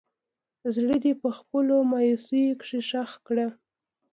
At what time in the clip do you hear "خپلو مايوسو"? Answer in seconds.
1.37-2.43